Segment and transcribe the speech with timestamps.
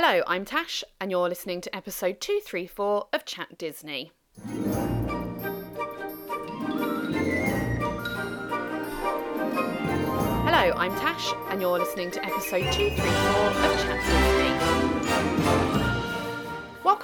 [0.00, 4.12] Hello, I'm Tash, and you're listening to episode 234 of Chat Disney.
[10.44, 13.10] Hello, I'm Tash, and you're listening to episode 234
[13.64, 13.98] of Chat
[15.72, 15.77] Disney.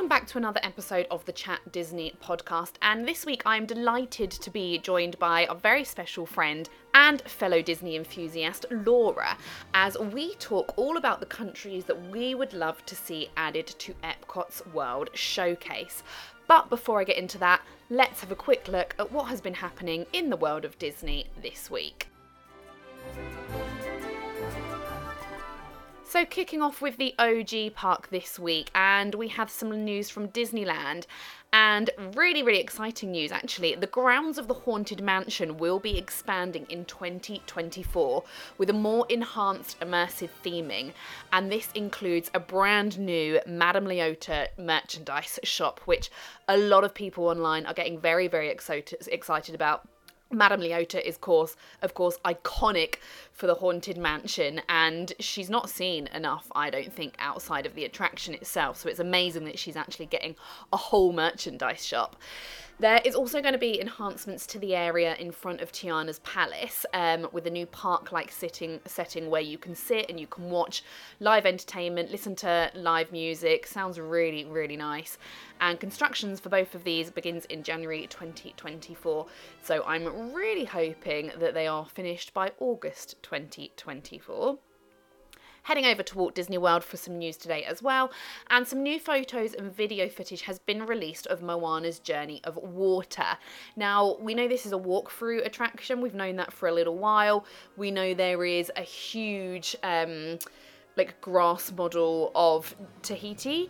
[0.05, 2.73] Welcome back to another episode of the Chat Disney podcast.
[2.83, 7.63] And this week I'm delighted to be joined by a very special friend and fellow
[7.63, 9.39] Disney enthusiast, Laura,
[9.73, 13.95] as we talk all about the countries that we would love to see added to
[14.05, 16.03] Epcot's World Showcase.
[16.49, 19.55] But before I get into that, let's have a quick look at what has been
[19.55, 22.09] happening in the world of Disney this week.
[26.15, 30.29] So, kicking off with the OG park this week, and we have some news from
[30.29, 31.07] Disneyland.
[31.53, 33.75] And really, really exciting news actually.
[33.75, 38.23] The grounds of the Haunted Mansion will be expanding in 2024
[38.59, 40.93] with a more enhanced immersive theming.
[41.33, 46.13] And this includes a brand new Madame Leota merchandise shop, which
[46.47, 49.89] a lot of people online are getting very, very excited, excited about
[50.35, 52.97] Madame Leota is course of course iconic
[53.35, 57.85] for the haunted mansion and she's not seen enough I don't think outside of the
[57.85, 60.37] attraction itself so it's amazing that she's actually getting
[60.73, 62.17] a whole merchandise shop.
[62.81, 66.85] There is also going to be enhancements to the area in front of Tiana's Palace
[66.93, 70.83] um, with a new park-like sitting setting where you can sit and you can watch
[71.21, 73.69] live entertainment, listen to live music.
[73.69, 75.19] Sounds really, really nice.
[75.61, 79.27] And constructions for both of these begins in January 2024.
[79.63, 84.59] So I'm really hoping that they are finished by August 2024
[85.65, 88.13] heading over to Walt Disney World for some news today as well.
[88.51, 93.39] And some new photos and video footage has been released of Moana's Journey of Water.
[93.75, 97.47] Now, we know this is a walkthrough attraction, we've known that for a little while.
[97.77, 99.75] We know there is a huge.
[99.83, 100.39] Um,
[100.97, 103.69] like grass model of Tahiti.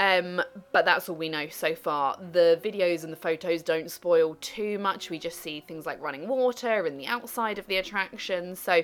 [0.00, 0.42] Um,
[0.72, 2.18] but that's all we know so far.
[2.32, 5.10] The videos and the photos don't spoil too much.
[5.10, 8.56] We just see things like running water and the outside of the attraction.
[8.56, 8.82] So,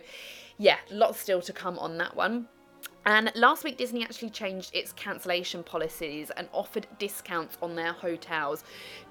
[0.59, 2.47] yeah, lots still to come on that one.
[3.07, 8.63] And last week, Disney actually changed its cancellation policies and offered discounts on their hotels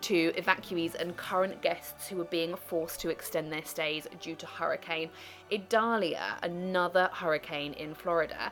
[0.02, 4.46] to evacuees and current guests who were being forced to extend their stays due to
[4.46, 5.10] Hurricane
[5.52, 8.52] Idalia, another hurricane in Florida.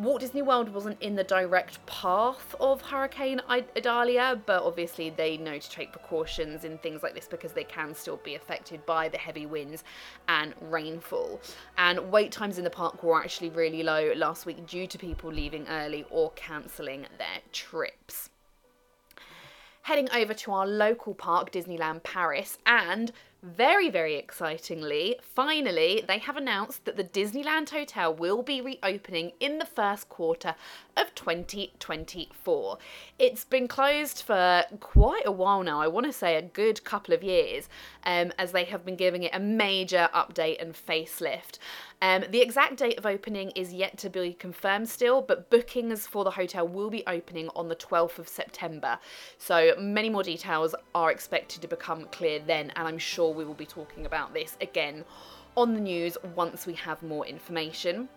[0.00, 5.58] Walt Disney World wasn't in the direct path of Hurricane Idalia, but obviously they know
[5.58, 9.18] to take precautions in things like this because they can still be affected by the
[9.18, 9.84] heavy winds
[10.26, 11.38] and rainfall.
[11.76, 15.30] And wait times in the park were actually really low last week due to people
[15.30, 18.30] leaving early or cancelling their trips.
[19.82, 23.12] Heading over to our local park, Disneyland Paris, and
[23.42, 29.58] very, very excitingly, finally, they have announced that the Disneyland Hotel will be reopening in
[29.58, 30.54] the first quarter
[30.96, 32.78] of 2024.
[33.18, 37.14] It's been closed for quite a while now, I want to say a good couple
[37.14, 37.68] of years,
[38.04, 41.58] um, as they have been giving it a major update and facelift.
[42.02, 46.24] Um, the exact date of opening is yet to be confirmed still, but bookings for
[46.24, 48.98] the hotel will be opening on the 12th of September.
[49.36, 53.52] So many more details are expected to become clear then, and I'm sure we will
[53.52, 55.04] be talking about this again
[55.56, 58.08] on the news once we have more information.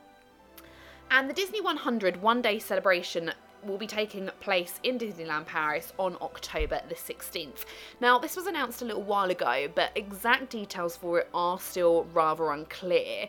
[1.11, 3.33] And the Disney 100 one day celebration
[3.65, 7.65] will be taking place in Disneyland Paris on October the 16th.
[7.99, 12.05] Now, this was announced a little while ago, but exact details for it are still
[12.13, 13.27] rather unclear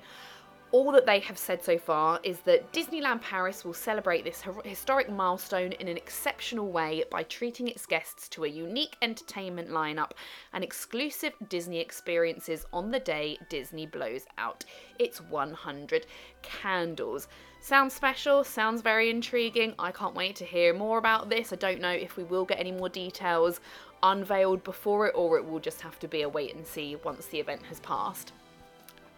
[0.74, 5.08] all that they have said so far is that Disneyland Paris will celebrate this historic
[5.08, 10.10] milestone in an exceptional way by treating its guests to a unique entertainment lineup
[10.52, 14.64] and exclusive Disney experiences on the day Disney blows out
[14.98, 16.06] its 100
[16.42, 17.28] candles.
[17.60, 19.74] Sounds special, sounds very intriguing.
[19.78, 21.52] I can't wait to hear more about this.
[21.52, 23.60] I don't know if we will get any more details
[24.02, 27.26] unveiled before it or it will just have to be a wait and see once
[27.26, 28.32] the event has passed.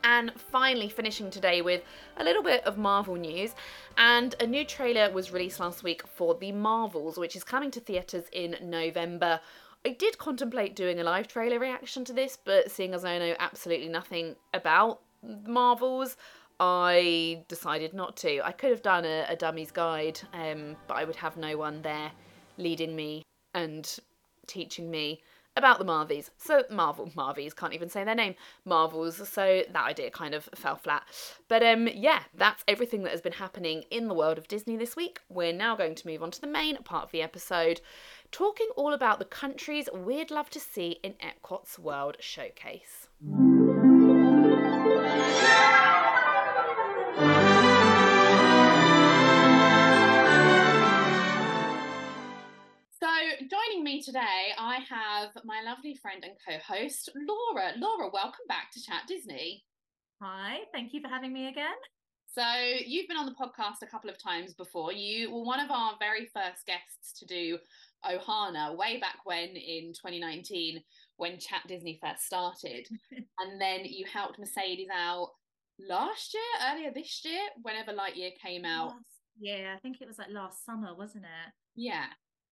[0.06, 1.82] And finally, finishing today with
[2.16, 3.56] a little bit of Marvel news.
[3.98, 7.80] And a new trailer was released last week for The Marvels, which is coming to
[7.80, 9.40] theatres in November.
[9.84, 13.34] I did contemplate doing a live trailer reaction to this, but seeing as I know
[13.40, 15.00] absolutely nothing about
[15.44, 16.16] Marvels,
[16.60, 18.40] I decided not to.
[18.46, 21.82] I could have done a, a dummy's guide, um, but I would have no one
[21.82, 22.12] there
[22.58, 23.24] leading me
[23.54, 23.98] and
[24.46, 25.20] teaching me
[25.56, 26.30] about the Marvies.
[26.36, 28.34] So Marvel Marvies can't even say their name.
[28.64, 29.28] Marvels.
[29.28, 31.04] So that idea kind of fell flat.
[31.48, 34.96] But um yeah, that's everything that has been happening in the world of Disney this
[34.96, 35.20] week.
[35.28, 37.80] We're now going to move on to the main part of the episode,
[38.30, 43.08] talking all about the countries we'd love to see in Epcot's World Showcase.
[53.82, 57.72] Me today, I have my lovely friend and co host, Laura.
[57.76, 59.64] Laura, welcome back to Chat Disney.
[60.22, 61.76] Hi, thank you for having me again.
[62.32, 62.44] So,
[62.84, 64.92] you've been on the podcast a couple of times before.
[64.92, 67.58] You were one of our very first guests to do
[68.04, 70.82] Ohana way back when in 2019
[71.16, 72.86] when Chat Disney first started.
[73.38, 75.30] and then you helped Mercedes out
[75.78, 78.88] last year, earlier this year, whenever Lightyear came out.
[78.88, 79.04] Last,
[79.38, 81.52] yeah, I think it was like last summer, wasn't it?
[81.74, 82.06] Yeah.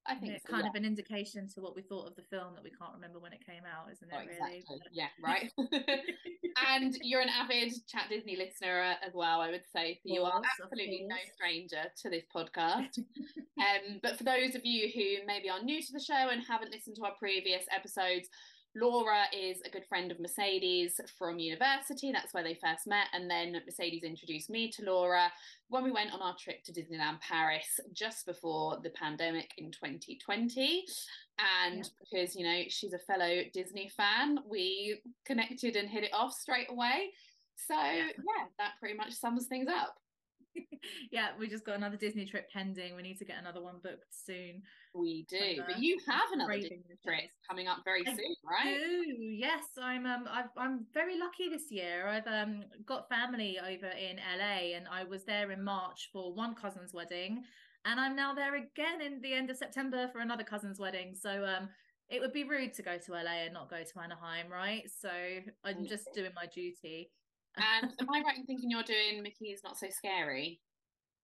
[0.07, 0.71] I think it's so, kind yeah.
[0.71, 3.33] of an indication to what we thought of the film that we can't remember when
[3.33, 4.15] it came out, isn't it?
[4.15, 4.65] Oh, exactly.
[4.69, 4.83] Really?
[4.93, 5.51] Yeah, right.
[6.75, 9.99] and you're an avid Chat Disney listener as well, I would say.
[10.05, 12.99] So you are absolutely no stranger to this podcast.
[13.59, 16.73] um, but for those of you who maybe are new to the show and haven't
[16.73, 18.29] listened to our previous episodes,
[18.77, 22.11] Laura is a good friend of Mercedes from university.
[22.11, 23.07] That's where they first met.
[23.13, 25.31] And then Mercedes introduced me to Laura
[25.69, 30.85] when we went on our trip to Disneyland Paris just before the pandemic in 2020.
[31.39, 31.83] And yeah.
[32.01, 36.71] because, you know, she's a fellow Disney fan, we connected and hit it off straight
[36.71, 37.11] away.
[37.57, 39.97] So, yeah, yeah that pretty much sums things up.
[41.11, 42.97] yeah, we just got another Disney trip pending.
[42.97, 44.63] We need to get another one booked soon.
[44.95, 46.53] We do, but you have another
[47.05, 48.79] trip coming up very I soon, right?
[48.79, 49.17] Do.
[49.19, 50.07] Yes, I'm.
[50.07, 52.07] Um, i am very lucky this year.
[52.07, 56.55] I've um got family over in LA, and I was there in March for one
[56.55, 57.43] cousin's wedding,
[57.85, 61.15] and I'm now there again in the end of September for another cousin's wedding.
[61.15, 61.69] So um.
[62.11, 64.83] It would be rude to go to LA and not go to Anaheim, right?
[65.01, 65.09] So
[65.65, 67.11] I'm just doing my duty.
[67.57, 70.61] And am I right in thinking you're doing Mickey's Not So Scary?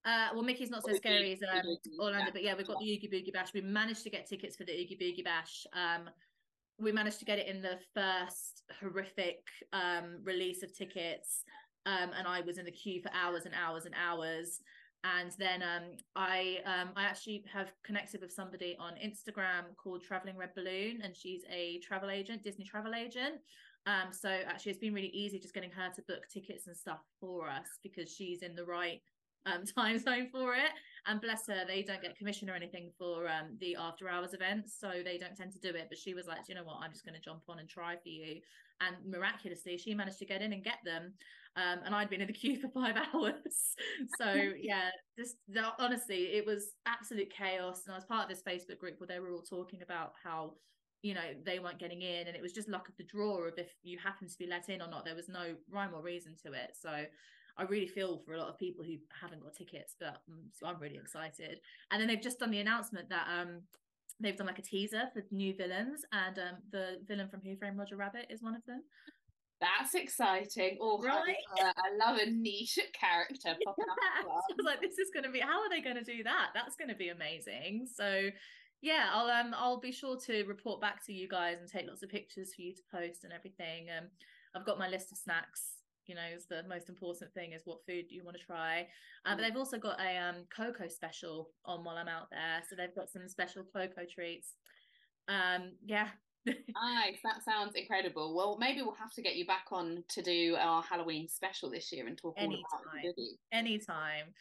[0.05, 3.09] Uh, well, Mickey's Not So Scary as um, Orlando, but yeah, we've got the Oogie
[3.09, 3.53] Boogie Bash.
[3.53, 5.67] We managed to get tickets for the Oogie Boogie Bash.
[5.75, 6.09] Um,
[6.79, 9.41] we managed to get it in the first horrific
[9.75, 11.45] um, release of tickets,
[11.85, 14.61] um, and I was in the queue for hours and hours and hours.
[15.05, 15.83] And then um,
[16.17, 21.15] I um, I actually have connected with somebody on Instagram called Traveling Red Balloon, and
[21.15, 23.37] she's a travel agent, Disney travel agent.
[23.87, 27.01] Um, so actually, it's been really easy just getting her to book tickets and stuff
[27.19, 29.01] for us because she's in the right
[29.47, 30.71] um, time zone for it.
[31.07, 34.77] And bless her, they don't get commission or anything for um, the after hours events,
[34.79, 35.87] so they don't tend to do it.
[35.89, 37.97] But she was like, you know what, I'm just going to jump on and try
[37.97, 38.41] for you.
[38.81, 41.15] And miraculously, she managed to get in and get them.
[41.57, 43.75] Um, and I'd been in the queue for five hours.
[44.19, 45.37] so yeah, just
[45.79, 47.83] honestly, it was absolute chaos.
[47.87, 50.55] And I was part of this Facebook group where they were all talking about how
[51.03, 53.55] you know they weren't getting in and it was just luck of the draw of
[53.57, 56.35] if you happen to be let in or not there was no rhyme or reason
[56.43, 57.05] to it so
[57.61, 60.67] i really feel for a lot of people who haven't got tickets but um, so
[60.67, 61.61] i'm really excited
[61.91, 63.61] and then they've just done the announcement that um
[64.19, 67.79] they've done like a teaser for new villains and um the villain from who framed
[67.79, 68.83] roger rabbit is one of them
[69.61, 70.79] that's exciting.
[70.81, 71.37] Oh, right?
[71.59, 73.99] I, I love a niche character popping up.
[74.23, 75.41] I was like, this is going to be.
[75.41, 76.49] How are they going to do that?
[76.55, 77.87] That's going to be amazing.
[77.95, 78.31] So,
[78.81, 82.03] yeah, I'll um I'll be sure to report back to you guys and take lots
[82.03, 83.89] of pictures for you to post and everything.
[83.97, 84.07] Um,
[84.57, 85.80] I've got my list of snacks.
[86.07, 88.87] You know, is the most important thing is what food do you want to try.
[89.27, 92.77] Um, but they've also got a um cocoa special on while I'm out there, so
[92.77, 94.55] they've got some special cocoa treats.
[95.29, 96.09] Um, yeah.
[96.47, 98.35] nice, that sounds incredible.
[98.35, 101.93] Well, maybe we'll have to get you back on to do our Halloween special this
[101.93, 102.63] year and talk Anytime.
[102.73, 103.37] all about it.
[103.53, 104.33] Anytime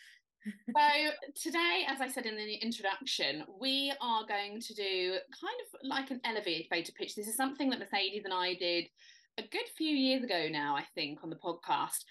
[0.76, 5.12] so today as i said in the introduction we are going to do
[5.42, 8.86] kind of like an elevator pitch this is something that mercedes and i did
[9.40, 12.04] a good few years ago now i think on the podcast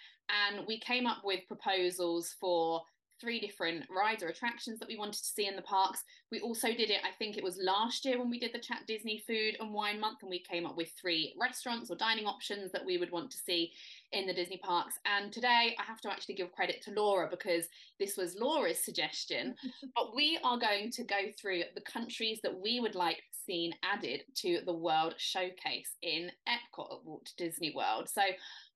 [0.46, 2.80] and we came up with proposals for
[3.20, 6.02] three different rides or attractions that we wanted to see in the parks.
[6.30, 8.86] We also did it, I think it was last year when we did the Chat
[8.86, 12.72] Disney Food and Wine Month, and we came up with three restaurants or dining options
[12.72, 13.72] that we would want to see
[14.12, 14.94] in the Disney parks.
[15.04, 17.66] And today I have to actually give credit to Laura because
[17.98, 19.54] this was Laura's suggestion.
[19.94, 24.22] but we are going to go through the countries that we would like seen added
[24.36, 28.08] to the World Showcase in Epcot at Walt Disney World.
[28.08, 28.22] So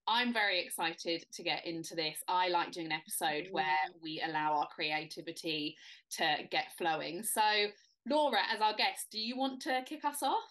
[0.09, 2.19] I'm very excited to get into this.
[2.29, 3.65] I like doing an episode where
[4.03, 5.77] we allow our creativity
[6.19, 7.23] to get flowing.
[7.23, 7.43] So,
[8.09, 10.51] Laura, as our guest, do you want to kick us off?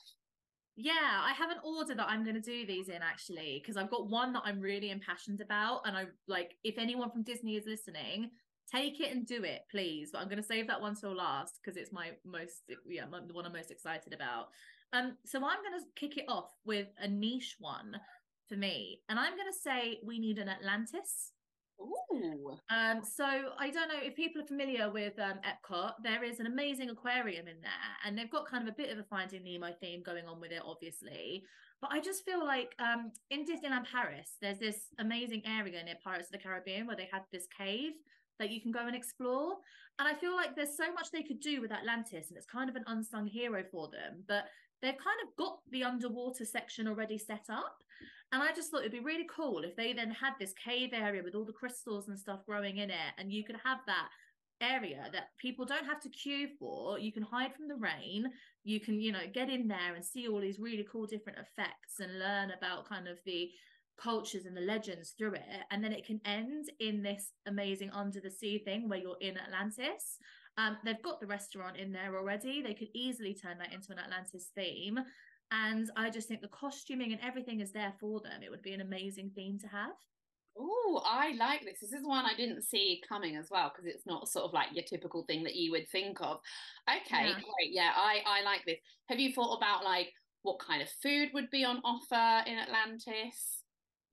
[0.77, 3.91] Yeah, I have an order that I'm going to do these in actually, because I've
[3.91, 5.81] got one that I'm really impassioned about.
[5.85, 8.31] And I like, if anyone from Disney is listening,
[8.71, 10.11] take it and do it, please.
[10.13, 13.33] But I'm going to save that one till last because it's my most, yeah, the
[13.33, 14.47] one I'm most excited about.
[14.93, 17.97] Um, so I'm going to kick it off with a niche one
[18.51, 18.99] for me.
[19.07, 21.31] And I'm going to say we need an Atlantis.
[21.79, 22.57] Ooh.
[22.69, 25.93] Um, so I don't know if people are familiar with um, Epcot.
[26.03, 28.99] There is an amazing aquarium in there, and they've got kind of a bit of
[28.99, 31.43] a Finding Nemo theme going on with it, obviously.
[31.81, 36.27] But I just feel like um, in Disneyland Paris, there's this amazing area near Pirates
[36.27, 37.93] of the Caribbean where they had this cave
[38.37, 39.55] that you can go and explore.
[39.97, 42.69] And I feel like there's so much they could do with Atlantis, and it's kind
[42.69, 44.23] of an unsung hero for them.
[44.27, 44.45] But
[44.81, 47.77] they've kind of got the underwater section already set up.
[48.31, 51.21] And I just thought it'd be really cool if they then had this cave area
[51.23, 54.07] with all the crystals and stuff growing in it, and you could have that
[54.61, 56.99] area that people don't have to queue for.
[56.99, 58.27] You can hide from the rain.
[58.63, 61.99] You can, you know, get in there and see all these really cool different effects
[61.99, 63.49] and learn about kind of the
[64.01, 65.41] cultures and the legends through it.
[65.71, 69.37] And then it can end in this amazing under the sea thing where you're in
[69.37, 70.17] Atlantis.
[70.57, 72.61] Um, they've got the restaurant in there already.
[72.61, 74.99] They could easily turn that into an Atlantis theme.
[75.51, 78.41] And I just think the costuming and everything is there for them.
[78.41, 79.91] It would be an amazing theme to have.
[80.57, 81.79] Oh, I like this.
[81.81, 84.67] This is one I didn't see coming as well because it's not sort of like
[84.73, 86.39] your typical thing that you would think of.
[86.89, 87.33] Okay, yeah.
[87.33, 87.71] great.
[87.71, 88.77] Yeah, I I like this.
[89.07, 90.11] Have you thought about like
[90.43, 93.60] what kind of food would be on offer in Atlantis?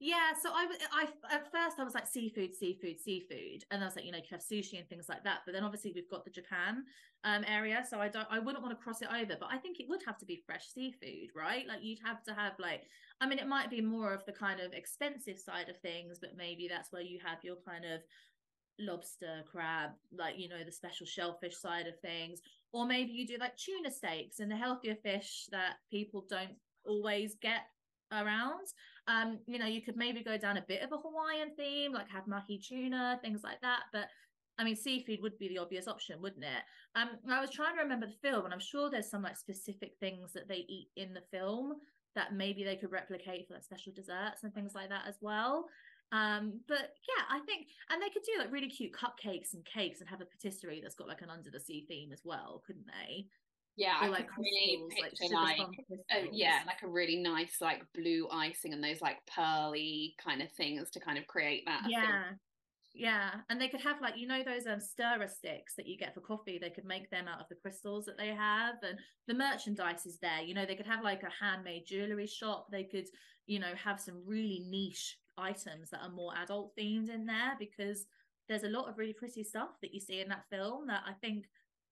[0.01, 3.97] Yeah, so I, I at first I was like seafood, seafood, seafood, and I was
[3.97, 5.39] like, you know, you have sushi and things like that.
[5.45, 6.85] But then obviously we've got the Japan
[7.25, 9.35] um area, so I don't, I wouldn't want to cross it over.
[9.37, 11.67] But I think it would have to be fresh seafood, right?
[11.67, 12.83] Like you'd have to have like,
[13.19, 16.37] I mean, it might be more of the kind of expensive side of things, but
[16.37, 17.99] maybe that's where you have your kind of
[18.79, 22.39] lobster, crab, like you know, the special shellfish side of things,
[22.71, 27.35] or maybe you do like tuna steaks and the healthier fish that people don't always
[27.41, 27.63] get
[28.11, 28.65] around.
[29.09, 32.09] Um, you know, you could maybe go down a bit of a Hawaiian theme, like
[32.09, 33.81] have mahi tuna, things like that.
[33.91, 34.07] But
[34.59, 36.63] I mean, seafood would be the obvious option, wouldn't it?
[36.93, 39.93] Um, I was trying to remember the film, and I'm sure there's some like specific
[39.99, 41.73] things that they eat in the film
[42.15, 45.65] that maybe they could replicate for like special desserts and things like that as well.
[46.11, 50.01] Um, but yeah, I think, and they could do like really cute cupcakes and cakes
[50.01, 52.87] and have a patisserie that's got like an under the sea theme as well, couldn't
[52.87, 53.27] they?
[53.75, 55.67] Yeah, or I like really picture like, like
[56.13, 60.51] oh, yeah, like a really nice like blue icing and those like pearly kind of
[60.51, 61.83] things to kind of create that.
[61.87, 62.23] Yeah.
[62.95, 66.13] Yeah, and they could have like you know those um stirrer sticks that you get
[66.13, 66.57] for coffee.
[66.59, 68.97] They could make them out of the crystals that they have, and
[69.27, 70.41] the merchandise is there.
[70.41, 72.67] You know, they could have like a handmade jewelry shop.
[72.71, 73.05] They could,
[73.45, 78.05] you know, have some really niche items that are more adult themed in there because
[78.49, 81.13] there's a lot of really pretty stuff that you see in that film that I
[81.21, 81.45] think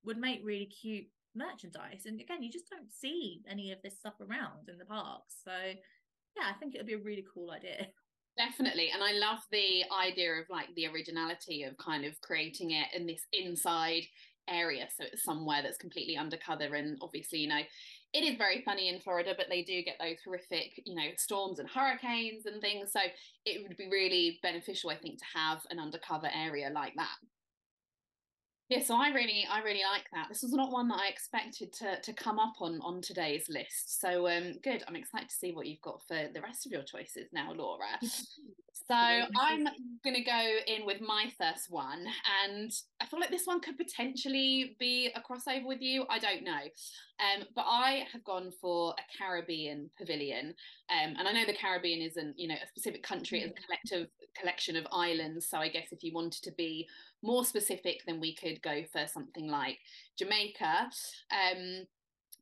[0.04, 1.06] would make really cute
[1.38, 2.04] merchandise.
[2.06, 5.36] And again, you just don't see any of this stuff around in the parks.
[5.44, 7.88] So yeah, I think it would be a really cool idea.
[8.38, 8.92] Definitely.
[8.94, 13.08] And I love the idea of like the originality of kind of creating it in
[13.08, 14.04] this inside
[14.48, 14.88] area.
[14.96, 16.76] So it's somewhere that's completely undercover.
[16.76, 17.62] And obviously, you know,
[18.14, 21.60] it is very funny in Florida, but they do get those horrific, you know, storms
[21.60, 22.92] and hurricanes and things.
[22.92, 23.00] So
[23.46, 27.16] it would be really beneficial, I think, to have an undercover area like that.
[28.70, 30.28] Yeah, so I really, I really like that.
[30.28, 34.02] This was not one that I expected to to come up on on today's list.
[34.02, 34.84] So um, good.
[34.88, 37.86] I'm excited to see what you've got for the rest of your choices now, Laura.
[38.02, 39.64] so I'm
[40.04, 42.06] going to go in with my first one,
[42.44, 42.70] and
[43.00, 46.06] I feel like this one could potentially be a crossover with you.
[46.10, 50.54] I don't know, um, but I have gone for a Caribbean pavilion,
[50.90, 54.10] um, and I know the Caribbean isn't, you know, a specific country; it's a collective
[54.38, 55.48] collection of islands.
[55.50, 56.88] So I guess if you wanted to be
[57.28, 59.78] more specific, then we could go for something like
[60.18, 60.90] Jamaica.
[61.32, 61.86] Um,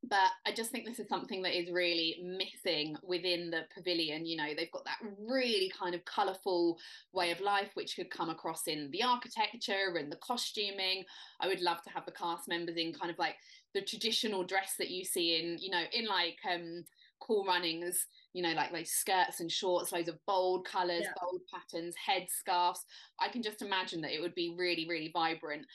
[0.07, 4.25] but I just think this is something that is really missing within the pavilion.
[4.25, 6.77] You know, they've got that really kind of colourful
[7.11, 11.03] way of life, which could come across in the architecture and the costuming.
[11.39, 13.35] I would love to have the cast members in kind of like
[13.73, 16.83] the traditional dress that you see in, you know, in like um
[17.19, 21.13] cool runnings you know, like those skirts and shorts, loads of bold colours, yeah.
[21.21, 22.83] bold patterns, head scarves.
[23.17, 25.65] I can just imagine that it would be really, really vibrant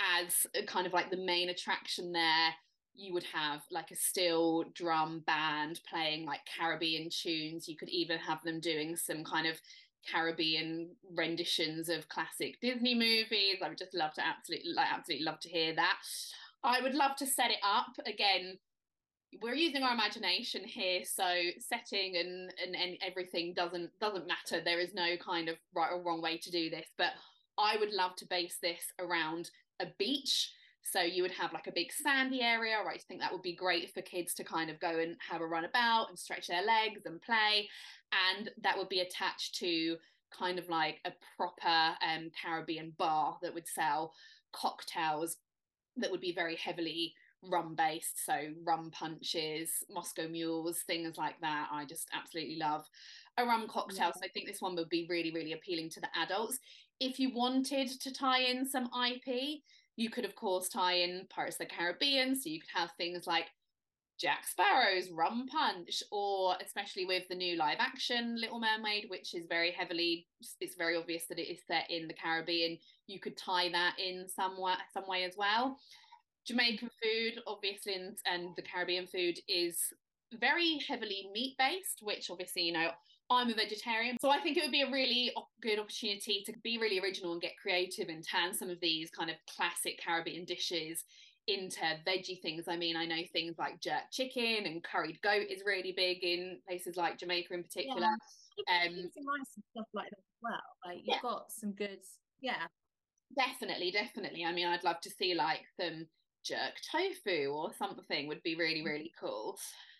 [0.00, 2.50] as kind of like the main attraction there.
[2.96, 7.68] You would have like a steel drum band playing like Caribbean tunes.
[7.68, 9.54] You could even have them doing some kind of
[10.10, 13.58] Caribbean renditions of classic Disney movies.
[13.64, 15.98] I would just love to absolutely like absolutely love to hear that.
[16.64, 18.58] I would love to set it up again
[19.42, 21.24] we're using our imagination here so
[21.58, 24.62] setting and, and and everything doesn't doesn't matter.
[24.64, 27.12] There is no kind of right or wrong way to do this but
[27.58, 30.52] i would love to base this around a beach.
[30.82, 33.00] So you would have like a big sandy area right?
[33.00, 35.46] I think that would be great for kids to kind of go and have a
[35.46, 37.68] run about and stretch their legs and play.
[38.36, 39.96] And that would be attached to
[40.36, 44.12] kind of like a proper um, caribbean bar that would sell
[44.52, 45.36] cocktails
[45.96, 51.68] that would be very heavily rum based so rum punches moscow mules things like that
[51.72, 52.84] i just absolutely love
[53.38, 54.12] a rum cocktail yeah.
[54.12, 56.58] so i think this one would be really really appealing to the adults
[57.00, 59.60] if you wanted to tie in some ip
[59.96, 63.26] you could of course tie in pirates of the caribbean so you could have things
[63.26, 63.46] like
[64.18, 69.46] Jack Sparrow's Rum Punch, or especially with the new live action Little Mermaid, which is
[69.48, 70.26] very heavily,
[70.60, 72.78] it's very obvious that it is set in the Caribbean.
[73.06, 75.78] You could tie that in some way, some way as well.
[76.48, 79.76] Jamaican food, obviously, and, and the Caribbean food is
[80.40, 82.88] very heavily meat based, which obviously, you know,
[83.30, 84.16] I'm a vegetarian.
[84.20, 87.42] So I think it would be a really good opportunity to be really original and
[87.42, 91.04] get creative and turn some of these kind of classic Caribbean dishes
[91.46, 92.64] into veggie things.
[92.68, 96.58] I mean, I know things like jerk chicken and curried goat is really big in
[96.66, 98.08] places like Jamaica in particular.
[98.66, 98.86] Yeah.
[98.86, 100.60] Um, some stuff like that as well.
[100.84, 101.22] Like you've yeah.
[101.22, 102.00] got some good,
[102.40, 102.66] yeah.
[103.36, 104.44] Definitely, definitely.
[104.44, 106.06] I mean, I'd love to see like some
[106.44, 108.86] jerk tofu or something would be really, mm.
[108.86, 109.58] really cool.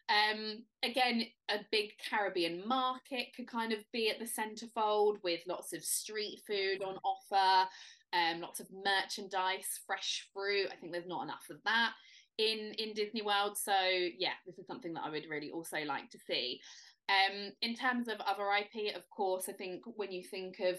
[0.08, 5.74] Um, again, a big Caribbean market could kind of be at the centerfold with lots
[5.74, 7.68] of street food on offer,
[8.14, 10.68] um, lots of merchandise, fresh fruit.
[10.72, 11.92] I think there's not enough of that
[12.38, 13.58] in in Disney World.
[13.58, 13.74] So
[14.18, 16.60] yeah, this is something that I would really also like to see.
[17.08, 20.78] Um, in terms of other IP, of course, I think when you think of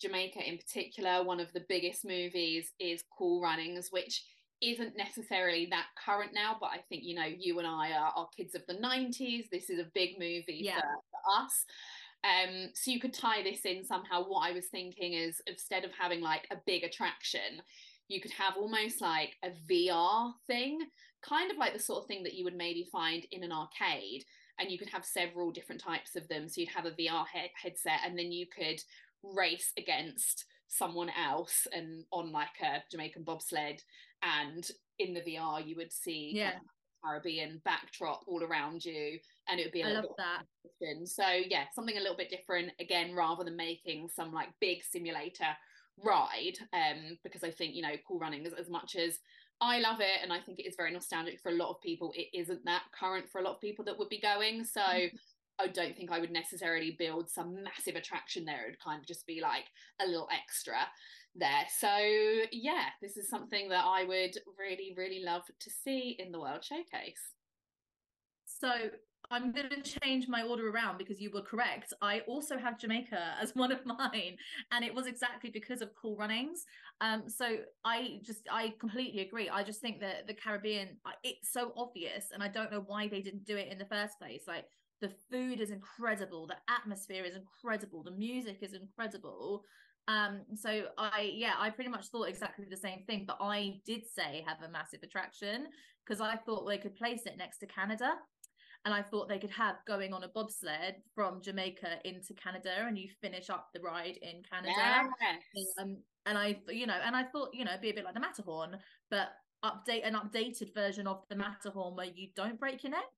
[0.00, 4.22] Jamaica in particular, one of the biggest movies is Cool Runnings, which
[4.62, 8.28] isn't necessarily that current now, but I think you know you and I are, are
[8.36, 9.48] kids of the '90s.
[9.50, 10.76] This is a big movie yeah.
[10.76, 11.64] for, for us.
[12.24, 14.24] Um, so you could tie this in somehow.
[14.24, 17.62] What I was thinking is instead of having like a big attraction,
[18.08, 20.78] you could have almost like a VR thing,
[21.22, 24.24] kind of like the sort of thing that you would maybe find in an arcade.
[24.58, 26.48] And you could have several different types of them.
[26.48, 28.80] So you'd have a VR head- headset, and then you could
[29.22, 33.82] race against someone else and on like a Jamaican bobsled
[34.24, 36.52] and in the VR you would see yeah.
[36.52, 36.70] Kind of
[37.04, 40.44] Caribbean backdrop all around you and it would be a I love that.
[41.06, 45.54] So yeah, something a little bit different again rather than making some like big simulator
[46.02, 49.18] ride um because I think you know cool running as, as much as
[49.60, 52.12] I love it and I think it is very nostalgic for a lot of people
[52.16, 54.82] it isn't that current for a lot of people that would be going so
[55.58, 58.66] I don't think I would necessarily build some massive attraction there.
[58.66, 59.64] It would kind of just be like
[60.00, 60.78] a little extra
[61.34, 61.66] there.
[61.78, 61.96] So,
[62.52, 66.64] yeah, this is something that I would really, really love to see in the World
[66.64, 67.34] Showcase.
[68.44, 68.70] So,
[69.30, 71.92] I'm going to change my order around because you were correct.
[72.02, 74.36] I also have Jamaica as one of mine,
[74.70, 76.66] and it was exactly because of Cool Runnings.
[77.00, 79.48] Um, so I just, I completely agree.
[79.48, 83.22] I just think that the Caribbean, it's so obvious, and I don't know why they
[83.22, 84.44] didn't do it in the first place.
[84.46, 84.66] Like
[85.04, 89.62] the food is incredible, the atmosphere is incredible, the music is incredible.
[90.08, 94.02] Um, so I yeah, I pretty much thought exactly the same thing, but I did
[94.06, 95.66] say have a massive attraction
[96.04, 98.12] because I thought they could place it next to Canada.
[98.86, 102.98] And I thought they could have going on a bobsled from Jamaica into Canada, and
[102.98, 105.08] you finish up the ride in Canada.
[105.54, 105.66] Yes.
[105.80, 108.20] Um, and I, you know, and I thought, you know, be a bit like the
[108.20, 108.76] Matterhorn,
[109.10, 109.28] but
[109.64, 113.14] update an updated version of the Matterhorn where you don't break your neck.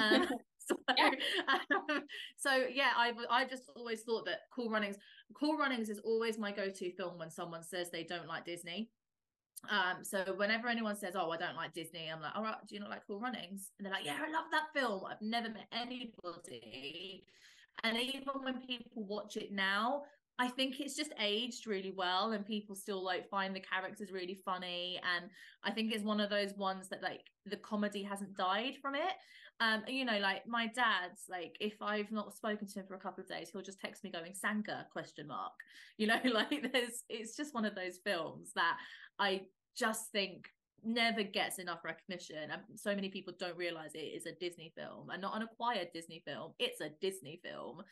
[0.00, 0.28] Um,
[0.88, 1.10] so, yeah.
[1.48, 2.02] Um,
[2.36, 4.96] so yeah, I I just always thought that Cool Runnings,
[5.34, 8.90] Cool Runnings is always my go-to film when someone says they don't like Disney.
[9.68, 12.74] Um, so whenever anyone says, "Oh, I don't like Disney," I'm like, "All right, do
[12.74, 15.50] you not like Cool Runnings?" And they're like, "Yeah, I love that film." I've never
[15.50, 17.26] met anybody,
[17.84, 20.04] and even when people watch it now,
[20.38, 24.34] I think it's just aged really well, and people still like find the characters really
[24.34, 24.98] funny.
[25.02, 25.30] And
[25.62, 29.12] I think it's one of those ones that like the comedy hasn't died from it
[29.60, 33.00] um you know like my dad's like if i've not spoken to him for a
[33.00, 35.52] couple of days he'll just text me going sanka question mark.
[35.98, 38.78] You know like there's it's just one of those films that
[39.18, 39.42] i
[39.76, 40.48] just think
[40.82, 45.10] never gets enough recognition and so many people don't realize it is a disney film
[45.10, 47.82] and not an acquired disney film it's a disney film.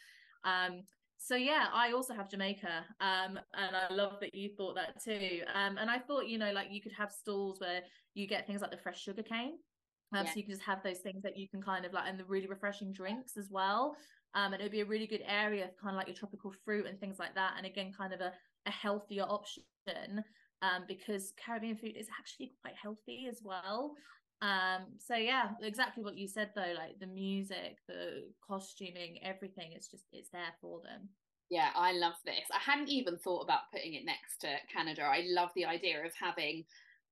[0.44, 0.82] Um
[1.18, 5.42] so yeah i also have jamaica um and i love that you thought that too.
[5.52, 7.82] Um and i thought you know like you could have stalls where
[8.14, 9.58] you get things like the fresh sugar cane
[10.14, 10.32] um, yeah.
[10.32, 12.24] So you can just have those things that you can kind of like, and the
[12.24, 13.96] really refreshing drinks as well.
[14.34, 16.52] Um, and it would be a really good area for kind of like your tropical
[16.64, 17.54] fruit and things like that.
[17.56, 18.32] And again, kind of a,
[18.66, 20.24] a healthier option
[20.62, 23.94] um, because Caribbean food is actually quite healthy as well.
[24.40, 29.88] Um, so yeah, exactly what you said though, like the music, the costuming, everything, it's
[29.88, 31.08] just it's there for them.
[31.50, 32.44] Yeah, I love this.
[32.52, 35.02] I hadn't even thought about putting it next to Canada.
[35.02, 36.64] I love the idea of having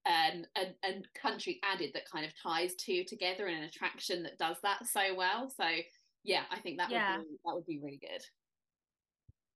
[0.06, 4.38] um, a, a country added that kind of ties two together and an attraction that
[4.38, 5.50] does that so well.
[5.50, 5.64] So
[6.24, 7.18] yeah, I think that yeah.
[7.18, 8.22] would be, that would be really good.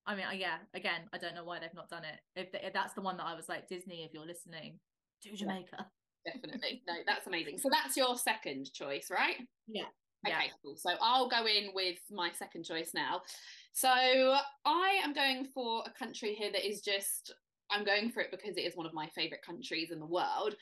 [0.06, 0.56] I mean, uh, yeah.
[0.74, 2.18] Again, I don't know why they've not done it.
[2.34, 4.78] If, if that's the one that I was like Disney, if you're listening,
[5.22, 5.86] do Jamaica.
[6.26, 6.82] Yeah, definitely.
[6.88, 7.58] No, that's amazing.
[7.58, 9.36] So that's your second choice, right?
[9.68, 9.84] Yeah.
[10.26, 10.52] Okay, yeah.
[10.62, 10.76] cool.
[10.76, 13.22] So I'll go in with my second choice now.
[13.72, 17.32] So I am going for a country here that is just
[17.70, 20.56] I'm going for it because it is one of my favorite countries in the world.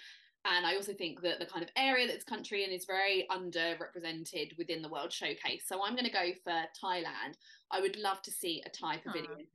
[0.44, 4.56] And I also think that the kind of area that's country in is very underrepresented
[4.56, 5.64] within the World Showcase.
[5.66, 7.34] So I'm going to go for Thailand.
[7.70, 9.46] I would love to see a Thai pavilion.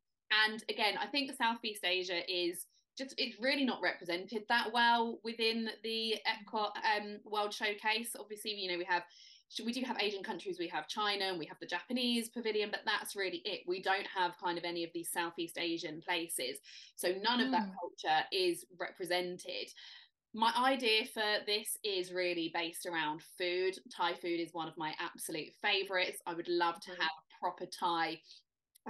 [0.45, 2.65] And again, I think Southeast Asia is
[2.97, 8.15] just it's really not represented that well within the Epcot um, World Showcase.
[8.19, 9.03] Obviously, you know we have
[9.65, 10.57] we do have Asian countries.
[10.59, 13.61] We have China and we have the Japanese pavilion, but that's really it.
[13.67, 16.59] We don't have kind of any of these Southeast Asian places,
[16.95, 17.71] so none of that hmm.
[17.79, 19.67] culture is represented.
[20.33, 23.77] My idea for this is really based around food.
[23.95, 26.21] Thai food is one of my absolute favorites.
[26.25, 27.01] I would love to hmm.
[27.01, 28.19] have proper Thai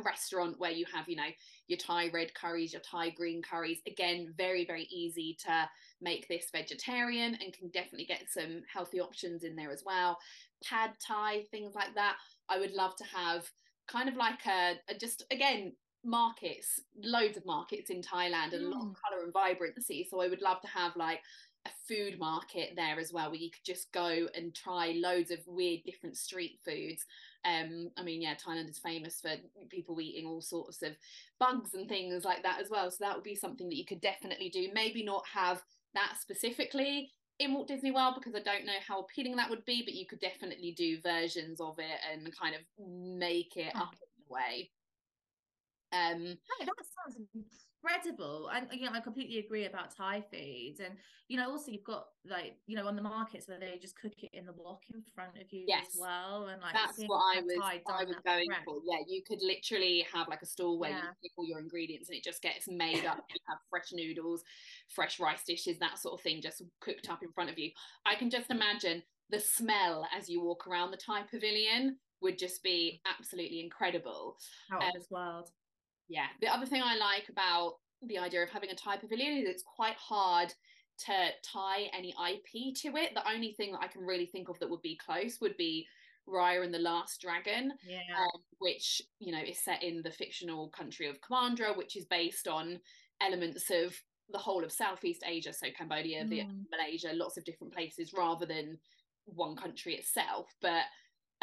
[0.02, 1.30] restaurant where you have, you know,
[1.68, 3.80] your Thai red curries, your Thai green curries.
[3.88, 5.70] Again, very, very easy to
[6.02, 10.18] make this vegetarian and can definitely get some healthy options in there as well.
[10.64, 12.16] Pad Thai, things like that.
[12.50, 13.50] I would love to have
[13.88, 18.68] kind of like a, a just, again, markets, loads of markets in Thailand and mm.
[18.68, 18.96] a lot of mm.
[19.10, 20.08] colour and vibrancy.
[20.10, 21.20] So I would love to have like
[21.66, 25.40] a food market there as well where you could just go and try loads of
[25.48, 27.06] weird different street foods.
[27.46, 29.32] Um i mean yeah thailand is famous for
[29.70, 30.94] people eating all sorts of
[31.40, 32.90] bugs and things like that as well.
[32.90, 34.70] So that would be something that you could definitely do.
[34.74, 35.62] Maybe not have
[35.94, 39.84] that specifically in Walt Disney World because I don't know how appealing that would be,
[39.84, 44.24] but you could definitely do versions of it and kind of make it up in
[44.30, 44.70] a way.
[45.92, 46.68] Um, that
[47.14, 47.18] sounds
[47.84, 48.50] incredible.
[48.54, 50.84] And you know, I completely agree about Thai food.
[50.84, 50.96] And
[51.28, 54.14] you know, also you've got like, you know, on the markets where they just cook
[54.22, 55.88] it in the wok in front of you yes.
[55.94, 56.48] as well.
[56.48, 58.78] And like that's what I was I was going for.
[58.86, 60.98] Yeah, you could literally have like a stall where yeah.
[60.98, 63.18] you pick all your ingredients and it just gets made up.
[63.30, 64.44] you have fresh noodles,
[64.90, 67.72] fresh rice dishes, that sort of thing just cooked up in front of you.
[68.06, 72.64] I can just imagine the smell as you walk around the Thai pavilion would just
[72.64, 74.38] be absolutely incredible.
[74.72, 75.50] Out um, as wild
[76.08, 77.76] yeah the other thing i like about
[78.08, 80.54] the idea of having a Thai pavilion is it's quite hard
[81.06, 84.60] to tie any ip to it the only thing that i can really think of
[84.60, 85.88] that would be close would be
[86.28, 88.00] Raya and the Last Dragon, yeah.
[88.18, 92.48] um, which you know is set in the fictional country of Kumandra, which is based
[92.48, 92.80] on
[93.22, 93.96] elements of
[94.30, 96.30] the whole of Southeast Asia, so Cambodia, mm.
[96.30, 98.78] Vietnam, Malaysia, lots of different places, rather than
[99.26, 100.54] one country itself.
[100.62, 100.84] But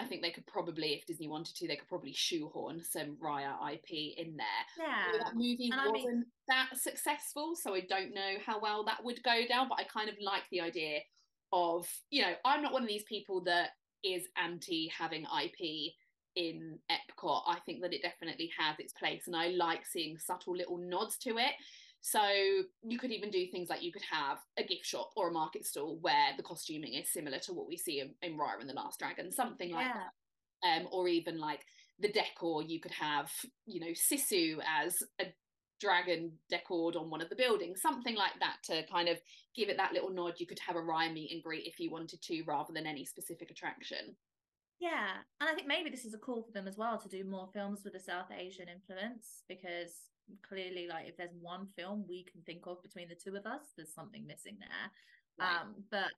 [0.00, 3.54] I think they could probably, if Disney wanted to, they could probably shoehorn some Raya
[3.72, 4.46] IP in there.
[4.78, 5.18] Yeah.
[5.24, 9.04] that movie and wasn't I mean, that successful, so I don't know how well that
[9.04, 9.68] would go down.
[9.68, 11.00] But I kind of like the idea
[11.52, 13.70] of, you know, I'm not one of these people that
[14.02, 15.92] is anti having IP
[16.36, 17.42] in Epcot.
[17.46, 21.18] I think that it definitely has its place, and I like seeing subtle little nods
[21.18, 21.52] to it.
[22.02, 22.20] So
[22.82, 25.66] you could even do things like you could have a gift shop or a market
[25.66, 28.74] stall where the costuming is similar to what we see in, in Raya and the
[28.74, 29.92] Last Dragon, something like yeah.
[29.94, 30.82] that.
[30.82, 31.60] Um, or even like
[31.98, 33.30] the decor, you could have,
[33.66, 35.26] you know, Sisu as a
[35.80, 39.18] dragon decored on one of the buildings, something like that to kind of
[39.56, 40.34] give it that little nod.
[40.38, 43.04] You could have a Raya meet and greet if you wanted to, rather than any
[43.04, 44.16] specific attraction.
[44.80, 45.08] Yeah,
[45.40, 47.48] and I think maybe this is a call for them as well to do more
[47.52, 49.92] films with a South Asian influence because
[50.46, 53.72] clearly like if there's one film we can think of between the two of us
[53.76, 55.60] there's something missing there right.
[55.60, 56.10] um but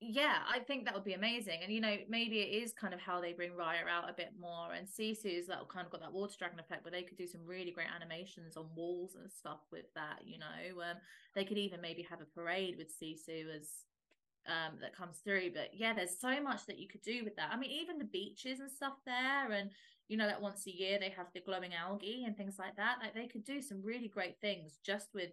[0.00, 3.00] yeah i think that would be amazing and you know maybe it is kind of
[3.00, 6.12] how they bring raya out a bit more and sisu's that kind of got that
[6.12, 9.60] water dragon effect where they could do some really great animations on walls and stuff
[9.72, 10.96] with that you know um
[11.34, 13.84] they could even maybe have a parade with sisu as
[14.48, 15.52] um, that comes through.
[15.52, 17.50] But yeah, there's so much that you could do with that.
[17.52, 19.70] I mean, even the beaches and stuff there, and
[20.08, 22.96] you know that once a year they have the glowing algae and things like that.
[23.02, 25.30] Like they could do some really great things just with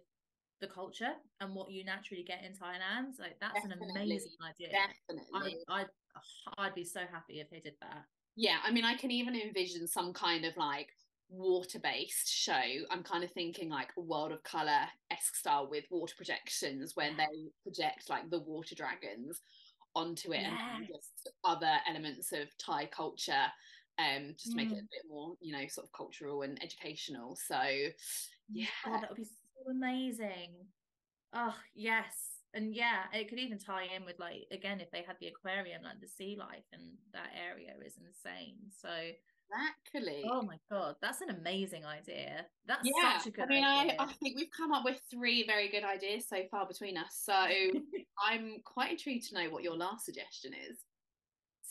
[0.60, 3.18] the culture and what you naturally get in Thailand.
[3.18, 3.88] Like that's Definitely.
[3.90, 4.68] an amazing idea.
[4.68, 5.86] Definitely, I, I'd
[6.58, 8.04] I'd be so happy if they did that.
[8.36, 10.88] Yeah, I mean, I can even envision some kind of like
[11.28, 12.60] water based show.
[12.90, 17.16] I'm kind of thinking like a World of Color esque style with water projections when
[17.16, 19.40] they project like the water dragons
[19.94, 20.52] onto it yes.
[20.76, 23.46] and just other elements of Thai culture
[23.98, 24.90] um just to make it a mm.
[24.90, 27.60] bit more you know sort of cultural and educational so
[28.52, 30.50] yeah God, that would be so amazing
[31.34, 35.16] oh yes and yeah it could even tie in with like again if they had
[35.20, 36.80] the aquarium like the sea life in
[37.12, 38.88] that area is insane so
[39.48, 40.24] Exactly.
[40.30, 42.46] Oh my god, that's an amazing idea.
[42.66, 43.18] That's yeah.
[43.18, 43.44] such a good.
[43.44, 46.66] I mean, I, I think we've come up with three very good ideas so far
[46.66, 47.20] between us.
[47.22, 47.32] So
[48.26, 50.78] I'm quite intrigued to know what your last suggestion is.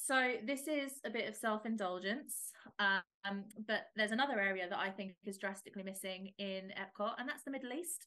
[0.06, 5.14] So this is a bit of self-indulgence, um, but there's another area that I think
[5.24, 8.06] is drastically missing in Epcot, and that's the Middle East.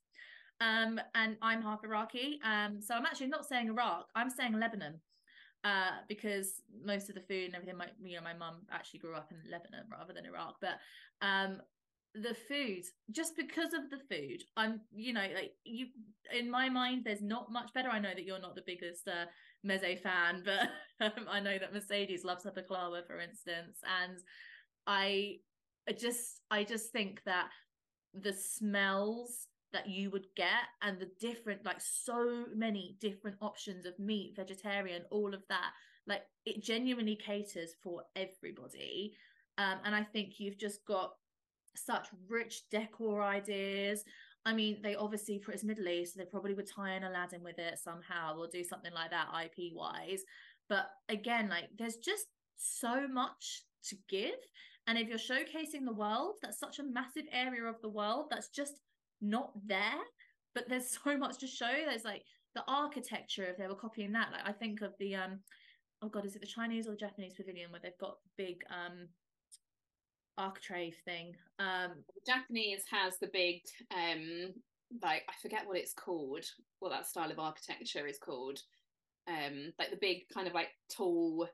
[0.61, 4.07] Um, and I'm half Iraqi, um, so I'm actually not saying Iraq.
[4.15, 5.01] I'm saying Lebanon,
[5.65, 9.17] uh, because most of the food and everything, my you know, my mum actually grew
[9.17, 10.59] up in Lebanon rather than Iraq.
[10.61, 10.79] But
[11.21, 11.61] um,
[12.15, 15.87] the food just because of the food i'm you know like you
[16.37, 19.27] in my mind there's not much better i know that you're not the biggest uh
[19.67, 20.69] meze fan but
[21.05, 24.19] um, i know that mercedes loves her baklava for instance and
[24.87, 25.37] i
[25.99, 27.49] just i just think that
[28.15, 33.99] the smells that you would get and the different like so many different options of
[33.99, 35.73] meat vegetarian all of that
[36.07, 39.15] like it genuinely caters for everybody.
[39.59, 41.13] Um, and i think you've just got
[41.75, 44.05] such rich decor ideas
[44.49, 47.43] i mean they obviously for its middle east so they probably would tie in aladdin
[47.43, 50.23] with it somehow or do something like that ip wise
[50.69, 52.27] but again like there's just
[52.59, 54.39] so much to give.
[54.87, 58.49] And if you're showcasing the world that's such a massive area of the world that's
[58.49, 58.81] just
[59.21, 60.01] not there.
[60.55, 61.71] But there's so much to show.
[61.87, 64.33] There's like the architecture if they were copying that.
[64.33, 65.41] Like i think of the um
[66.03, 69.09] oh god is it the chinese or the japanese pavilion where they've got big um
[70.39, 71.35] architrave thing.
[71.59, 73.63] Um japanese has the big
[73.95, 74.55] um
[75.03, 76.45] like i forget what it's called
[76.79, 78.61] what that style of architecture is called.
[79.29, 81.49] Um like the big kind of like tall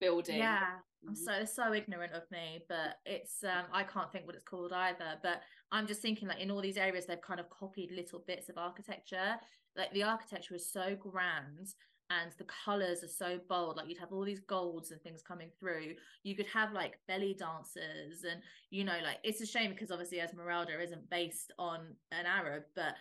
[0.00, 0.38] building.
[0.38, 0.78] Yeah.
[1.06, 4.72] I'm so so ignorant of me, but it's um I can't think what it's called
[4.72, 5.18] either.
[5.22, 8.48] But I'm just thinking like in all these areas they've kind of copied little bits
[8.48, 9.36] of architecture.
[9.76, 11.68] Like the architecture is so grand
[12.10, 13.76] and the colors are so bold.
[13.76, 15.94] Like you'd have all these golds and things coming through.
[16.24, 20.20] You could have like belly dancers and you know like it's a shame because obviously
[20.20, 22.94] Esmeralda isn't based on an Arab, but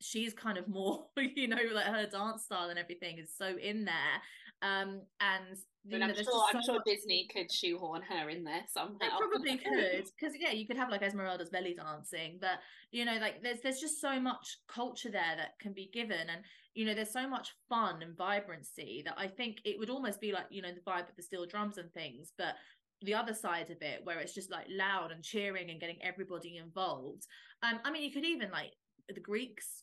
[0.00, 3.84] she's kind of more you know like her dance style and everything is so in
[3.84, 4.22] there
[4.62, 5.58] um and
[5.90, 8.98] and I'm sure I'm sure Disney could shoehorn her in there somehow.
[9.00, 12.58] They probably could, because yeah, you could have like Esmeralda's belly dancing, but
[12.90, 16.42] you know, like there's there's just so much culture there that can be given, and
[16.78, 20.30] you know, there's so much fun and vibrancy that I think it would almost be
[20.30, 22.54] like you know the vibe of the steel drums and things, but
[23.02, 26.56] the other side of it where it's just like loud and cheering and getting everybody
[26.56, 27.26] involved.
[27.64, 28.74] Um, I mean, you could even like
[29.08, 29.82] the Greeks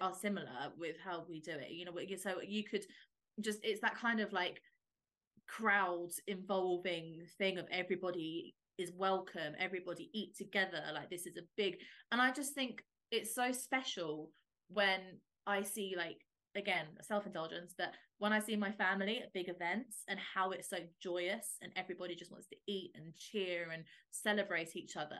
[0.00, 1.92] are similar with how we do it, you know.
[2.16, 2.84] So you could
[3.40, 4.60] just it's that kind of like
[5.48, 11.76] crowd involving thing of everybody is welcome everybody eat together like this is a big
[12.10, 14.30] and i just think it's so special
[14.68, 15.00] when
[15.46, 16.18] i see like
[16.56, 20.78] again self-indulgence but when i see my family at big events and how it's so
[21.02, 25.16] joyous and everybody just wants to eat and cheer and celebrate each other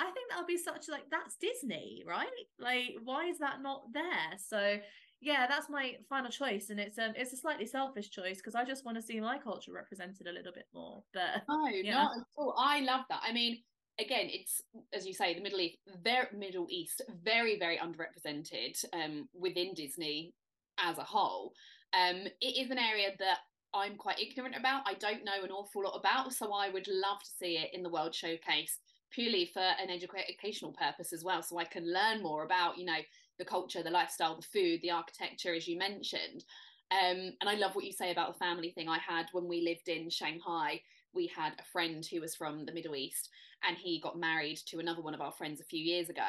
[0.00, 2.26] i think that'll be such like that's disney right
[2.58, 4.78] like why is that not there so
[5.20, 8.64] yeah, that's my final choice, and it's um it's a slightly selfish choice because I
[8.64, 11.02] just want to see my culture represented a little bit more.
[11.12, 11.94] But no, yeah.
[11.94, 12.54] not at all.
[12.56, 13.20] I love that.
[13.24, 13.58] I mean,
[13.98, 19.28] again, it's as you say, the Middle East, very Middle East, very very underrepresented um
[19.34, 20.34] within Disney
[20.78, 21.52] as a whole.
[21.92, 23.38] Um, it is an area that
[23.74, 24.82] I'm quite ignorant about.
[24.86, 27.82] I don't know an awful lot about, so I would love to see it in
[27.82, 28.78] the World Showcase
[29.10, 33.00] purely for an educational purpose as well, so I can learn more about you know
[33.38, 36.44] the culture, the lifestyle, the food, the architecture, as you mentioned.
[36.90, 38.88] Um, and I love what you say about the family thing.
[38.88, 40.80] I had when we lived in Shanghai,
[41.14, 43.28] we had a friend who was from the Middle East
[43.66, 46.28] and he got married to another one of our friends a few years ago.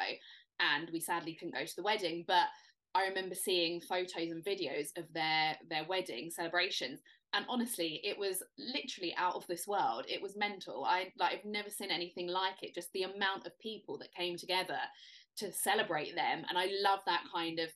[0.60, 2.46] And we sadly couldn't go to the wedding, but
[2.94, 7.00] I remember seeing photos and videos of their their wedding celebrations
[7.32, 10.04] and honestly it was literally out of this world.
[10.08, 10.84] It was mental.
[10.84, 12.74] I like i've never seen anything like it.
[12.74, 14.78] Just the amount of people that came together
[15.36, 17.68] to celebrate them and i love that kind of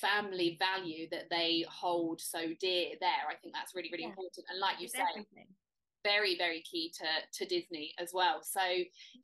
[0.00, 3.26] family value that they hold so dear there.
[3.28, 4.10] I think that's really really yeah.
[4.10, 4.46] important.
[4.48, 5.02] And like you say
[6.04, 8.60] very very key to to disney as well so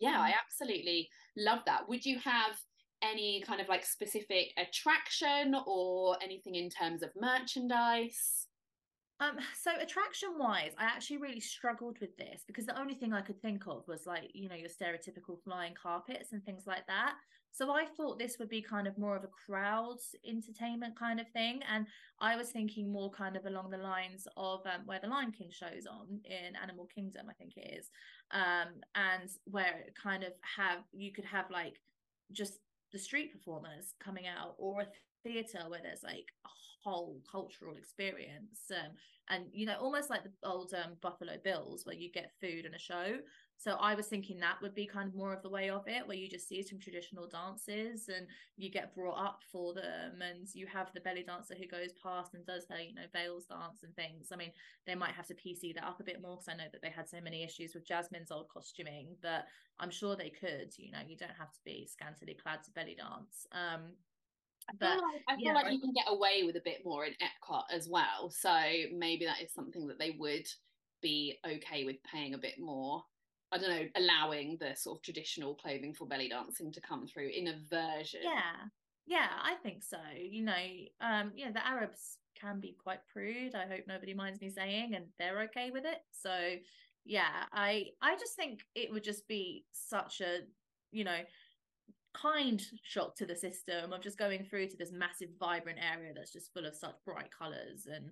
[0.00, 0.38] yeah i mm-hmm.
[0.44, 2.56] absolutely love that would you have
[3.02, 8.46] any kind of like specific attraction or anything in terms of merchandise
[9.18, 13.22] um, so attraction wise, I actually really struggled with this because the only thing I
[13.22, 17.14] could think of was like, you know, your stereotypical flying carpets and things like that.
[17.56, 21.26] So I thought this would be kind of more of a crowds entertainment kind of
[21.30, 21.60] thing.
[21.72, 21.86] And
[22.20, 25.48] I was thinking more kind of along the lines of um, where the Lion King
[25.50, 27.88] shows on in Animal Kingdom, I think it is.
[28.30, 31.80] Um, and where it kind of have, you could have like
[32.30, 32.58] just
[32.92, 34.86] the street performers coming out or a
[35.24, 36.48] theater where there's like a
[36.84, 38.92] whole cultural experience um,
[39.28, 42.74] and you know almost like the old um, buffalo bills where you get food and
[42.74, 43.16] a show
[43.58, 46.06] so i was thinking that would be kind of more of the way of it
[46.06, 50.46] where you just see some traditional dances and you get brought up for them and
[50.54, 53.82] you have the belly dancer who goes past and does her you know veils dance
[53.82, 54.28] and things.
[54.32, 54.52] I mean
[54.86, 56.90] they might have to pc that up a bit more because i know that they
[56.90, 59.44] had so many issues with jasmine's old costuming but
[59.80, 62.96] i'm sure they could you know you don't have to be scantily clad to belly
[62.96, 63.46] dance.
[63.52, 63.92] Um
[64.68, 66.84] I feel but, like, I feel yeah, like you can get away with a bit
[66.84, 68.30] more in Epcot as well.
[68.30, 68.50] So
[68.92, 70.46] maybe that is something that they would
[71.00, 73.04] be okay with paying a bit more
[73.52, 77.28] I don't know, allowing the sort of traditional clothing for belly dancing to come through
[77.28, 78.20] in a version.
[78.22, 78.68] Yeah,
[79.06, 79.98] yeah, I think so.
[80.18, 80.52] You know,
[81.00, 83.54] um, yeah, the Arabs can be quite prude.
[83.54, 85.98] I hope nobody minds me saying, and they're okay with it.
[86.10, 86.56] So,
[87.04, 90.40] yeah, I I just think it would just be such a,
[90.90, 91.20] you know,
[92.14, 96.32] kind shock to the system of just going through to this massive vibrant area that's
[96.32, 98.10] just full of such bright colors and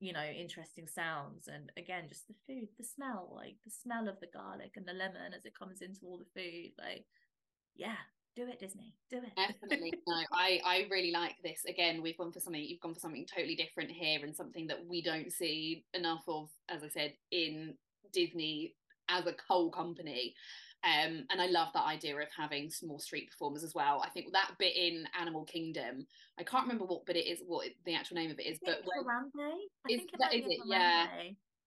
[0.00, 4.18] you know interesting sounds and again just the food the smell like the smell of
[4.20, 7.04] the garlic and the lemon as it comes into all the food like
[7.74, 7.96] yeah
[8.36, 9.32] do it disney do it.
[9.36, 11.64] Definitely no i i really like this.
[11.66, 14.86] Again we've gone for something you've gone for something totally different here and something that
[14.88, 17.74] we don't see enough of as i said in
[18.12, 18.74] disney
[19.08, 20.34] as a whole company
[20.84, 24.02] um, and I love that idea of having small street performers as well.
[24.04, 26.06] I think that bit in Animal Kingdom,
[26.38, 28.82] I can't remember what but it is, what the actual name of it is, but
[28.84, 29.50] Harambe.
[29.88, 30.60] Is, that is it?
[30.66, 31.06] Yeah.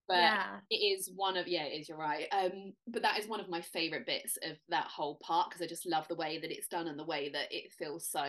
[0.07, 0.45] But yeah.
[0.69, 1.89] it is one of yeah, it is.
[1.89, 2.27] You're right.
[2.31, 5.67] Um, but that is one of my favorite bits of that whole part because I
[5.67, 8.23] just love the way that it's done and the way that it feels so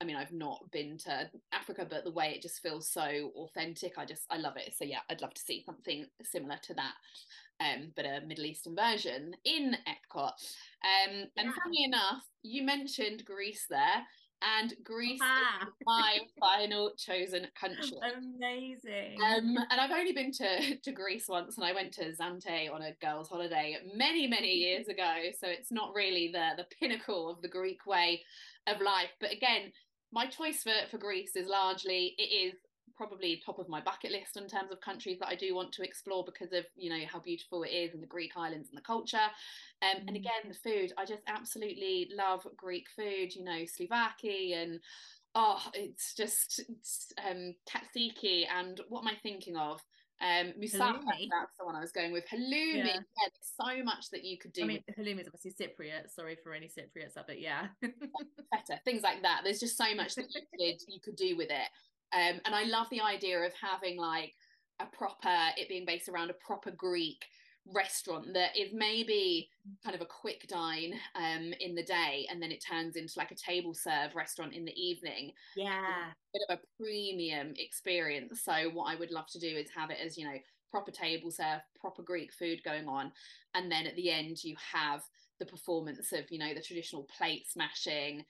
[0.00, 3.94] I mean, I've not been to Africa, but the way it just feels so authentic,
[3.98, 4.74] I just I love it.
[4.76, 6.94] So yeah, I'd love to see something similar to that
[7.60, 10.32] um, but a Middle Eastern version in Epcot.
[10.84, 11.24] Um, yeah.
[11.36, 14.04] And funny enough, you mentioned Greece there,
[14.40, 15.62] and Greece ah.
[15.62, 17.98] is my final chosen country.
[18.16, 19.18] Amazing.
[19.20, 22.82] Um, and I've only been to, to Greece once, and I went to Zante on
[22.82, 25.14] a girls' holiday many, many years ago.
[25.38, 28.22] So it's not really the the pinnacle of the Greek way
[28.68, 29.10] of life.
[29.20, 29.72] But again,
[30.12, 32.54] my choice for, for Greece is largely it is
[32.96, 35.82] probably top of my bucket list in terms of countries that I do want to
[35.82, 38.82] explore because of you know how beautiful it is and the Greek islands and the
[38.82, 39.16] culture.
[39.82, 40.08] Um, mm.
[40.08, 43.34] And again, the food I just absolutely love Greek food.
[43.34, 44.80] You know, Souvlaki and
[45.34, 49.80] oh, it's just it's, um, tzatziki and what am I thinking of?
[50.20, 52.24] Um, moussaka, that's the one I was going with.
[52.26, 52.84] Halloumi, yeah.
[52.86, 52.92] yeah.
[52.94, 54.64] there's so much that you could do.
[54.64, 56.10] I mean, halloumi is obviously Cypriot.
[56.12, 59.42] Sorry for any Cypriots but yeah, better things like that.
[59.44, 61.68] There's just so much that you could you could do with it.
[62.12, 64.34] Um, and I love the idea of having like
[64.80, 67.24] a proper, it being based around a proper Greek
[67.74, 69.48] restaurant that is maybe
[69.84, 73.30] kind of a quick dine um in the day and then it turns into like
[73.30, 75.32] a table serve restaurant in the evening.
[75.56, 76.10] Yeah.
[76.10, 78.42] a bit of a premium experience.
[78.42, 80.38] So what i would love to do is have it as you know
[80.70, 83.12] proper table serve proper greek food going on.
[83.54, 85.02] And then at the end you have
[85.38, 88.24] the performance of you know the traditional plate smashing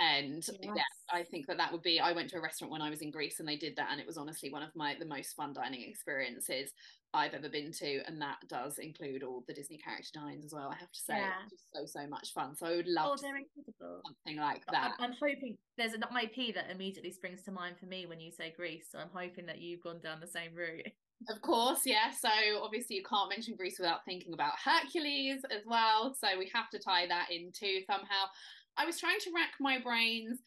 [0.00, 0.72] and yes.
[0.76, 0.82] yeah
[1.12, 3.10] i think that that would be i went to a restaurant when i was in
[3.10, 5.52] greece and they did that and it was honestly one of my the most fun
[5.52, 6.72] dining experiences
[7.12, 10.70] i've ever been to and that does include all the disney character dines as well
[10.70, 11.32] i have to say yeah.
[11.44, 14.00] it's just so so much fun so i would love oh, they're incredible.
[14.06, 17.86] something like that I'm, I'm hoping there's an ip that immediately springs to mind for
[17.86, 20.86] me when you say greece so i'm hoping that you've gone down the same route
[21.28, 22.10] of course, yeah.
[22.18, 22.30] So
[22.62, 26.14] obviously you can't mention Greece without thinking about Hercules as well.
[26.18, 28.24] So we have to tie that in too somehow.
[28.76, 30.40] I was trying to rack my brains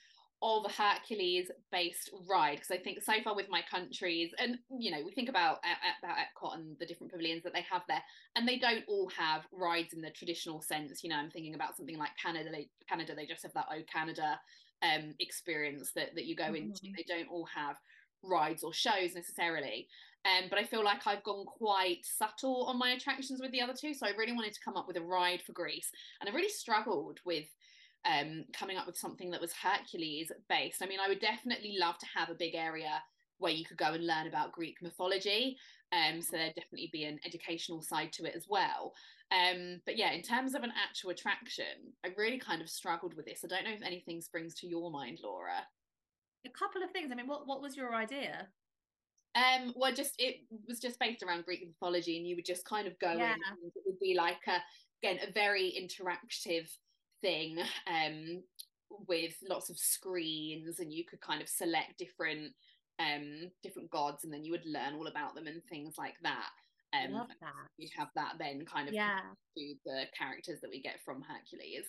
[0.44, 4.92] of a Hercules based ride because I think so far with my countries and you
[4.92, 5.60] know we think about
[6.00, 8.04] about Epcot and the different pavilions that they have there
[8.36, 11.78] and they don't all have rides in the traditional sense you know I'm thinking about
[11.78, 14.38] something like Canada they, Canada they just have that Oh Canada
[14.82, 16.56] um experience that that you go mm-hmm.
[16.56, 17.78] into they don't all have
[18.22, 19.88] rides or shows necessarily
[20.26, 23.74] um, but I feel like I've gone quite subtle on my attractions with the other
[23.80, 26.34] two so I really wanted to come up with a ride for Greece and I
[26.34, 27.46] really struggled with
[28.06, 30.82] um, coming up with something that was Hercules based.
[30.82, 33.02] I mean, I would definitely love to have a big area
[33.38, 35.58] where you could go and learn about Greek mythology.
[35.92, 38.94] Um, so there'd definitely be an educational side to it as well.
[39.32, 43.26] Um, but yeah, in terms of an actual attraction, I really kind of struggled with
[43.26, 43.42] this.
[43.44, 45.66] I don't know if anything springs to your mind, Laura.
[46.46, 47.10] A couple of things.
[47.12, 48.48] I mean, what what was your idea?
[49.36, 52.88] Um, well, just it was just based around Greek mythology, and you would just kind
[52.88, 53.34] of go yeah.
[53.34, 53.40] in.
[53.64, 54.58] it would be like a
[55.02, 56.70] again a very interactive
[57.24, 57.58] thing
[57.88, 58.44] um,
[59.08, 62.54] with lots of screens and you could kind of select different
[63.00, 66.50] um different gods and then you would learn all about them and things like that.
[66.94, 67.70] Um Love that.
[67.78, 69.18] you'd have that then kind of yeah.
[69.58, 71.88] to the characters that we get from hercules.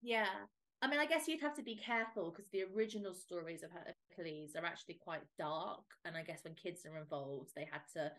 [0.00, 0.46] Yeah.
[0.82, 4.54] I mean, I guess you'd have to be careful because the original stories of Hercules
[4.54, 8.12] are actually quite dark, and I guess when kids are involved, they had to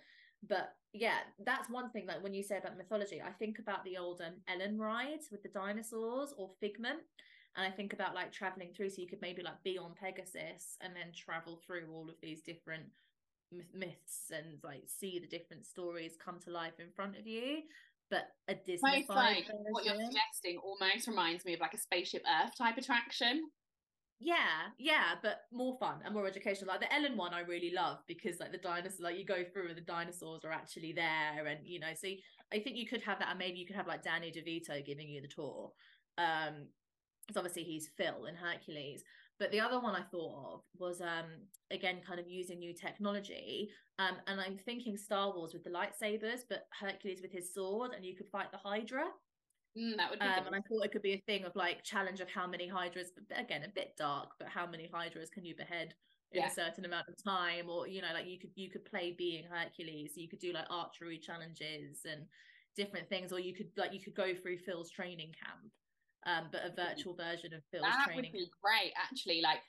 [0.47, 3.97] but yeah that's one thing like when you say about mythology i think about the
[3.97, 6.99] old um, ellen rides with the dinosaurs or figment
[7.55, 10.77] and i think about like traveling through so you could maybe like be on pegasus
[10.81, 12.85] and then travel through all of these different
[13.73, 17.61] myths and like see the different stories come to life in front of you
[18.09, 19.05] but a Disney
[19.69, 23.49] what you're suggesting almost reminds me of like a spaceship Earth type attraction.
[24.19, 26.69] Yeah, yeah, but more fun and more educational.
[26.69, 29.69] Like the Ellen one, I really love because like the dinosaurs, like you go through
[29.69, 32.07] and the dinosaurs are actually there, and you know, so
[32.53, 35.09] I think you could have that, and maybe you could have like Danny DeVito giving
[35.09, 35.71] you the tour.
[36.17, 36.67] Um,
[37.27, 39.03] because obviously he's Phil in Hercules.
[39.39, 41.25] But the other one I thought of was um
[41.71, 43.69] again kind of using new technology.
[43.97, 48.05] Um, and I'm thinking Star Wars with the lightsabers, but Hercules with his sword, and
[48.05, 49.05] you could fight the Hydra.
[49.77, 50.25] Mm, that would be.
[50.25, 52.67] Um, and I thought it could be a thing of like challenge of how many
[52.67, 53.11] hydras.
[53.35, 55.93] Again, a bit dark, but how many hydras can you behead
[56.31, 56.47] in yeah.
[56.47, 57.69] a certain amount of time?
[57.69, 60.13] Or you know, like you could you could play being Hercules.
[60.15, 62.25] You could do like archery challenges and
[62.75, 65.71] different things, or you could like you could go through Phil's training camp,
[66.25, 68.31] um, but a virtual version of Phil's that training.
[68.31, 69.41] That would be great, actually.
[69.41, 69.59] Like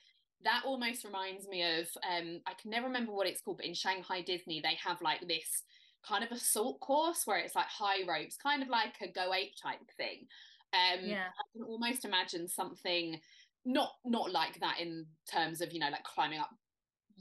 [0.43, 3.73] that almost reminds me of um I can never remember what it's called, but in
[3.73, 5.63] Shanghai Disney they have like this
[6.07, 9.53] kind of assault course where it's like high ropes, kind of like a go ape
[9.61, 10.27] type thing.
[10.73, 11.27] Um, yeah.
[11.27, 13.19] I can almost imagine something
[13.65, 16.49] not not like that in terms of you know like climbing up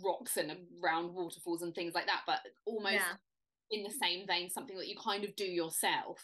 [0.05, 3.79] rocks and around waterfalls and things like that, but almost yeah.
[3.79, 6.19] in the same vein, something that you kind of do yourself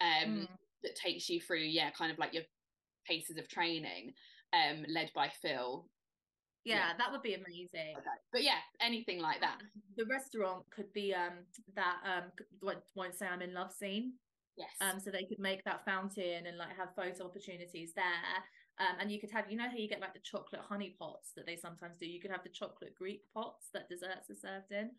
[0.00, 0.48] um, mm.
[0.82, 2.44] that takes you through, yeah, kind of like your
[3.06, 4.12] paces of training,
[4.52, 5.86] um, led by Phil
[6.64, 7.96] yeah, yeah, that would be amazing.
[7.96, 8.18] Okay.
[8.32, 9.58] But yeah, anything like that.
[9.96, 11.42] The restaurant could be um
[11.74, 12.30] that um
[12.94, 14.12] won't say I'm in love scene.
[14.56, 14.70] Yes.
[14.80, 18.04] Um, so they could make that fountain and like have photo opportunities there.
[18.80, 21.32] Um, and you could have, you know, how you get like the chocolate honey pots
[21.36, 22.06] that they sometimes do.
[22.06, 24.90] You could have the chocolate Greek pots that desserts are served in.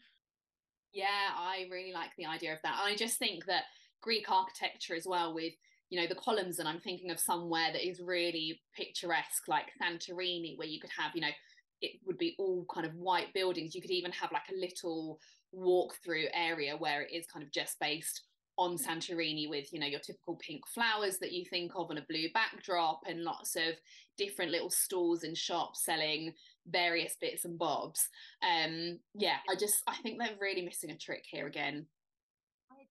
[0.93, 2.79] Yeah, I really like the idea of that.
[2.81, 3.65] I just think that
[4.01, 5.53] Greek architecture as well, with
[5.89, 10.57] you know the columns, and I'm thinking of somewhere that is really picturesque, like Santorini,
[10.57, 11.33] where you could have, you know,
[11.81, 13.73] it would be all kind of white buildings.
[13.73, 15.19] You could even have like a little
[15.51, 18.21] walk through area where it is kind of just based
[18.57, 22.05] on Santorini with, you know, your typical pink flowers that you think of and a
[22.09, 23.75] blue backdrop and lots of
[24.17, 26.33] different little stalls and shops selling
[26.67, 28.09] various bits and bobs.
[28.43, 31.85] Um, yeah, I just I think they're really missing a trick here again.